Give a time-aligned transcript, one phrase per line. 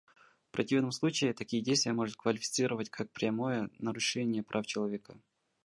[0.47, 5.15] В противном случае, такие действия можно квалифицировать как прямое нарушение прав человека.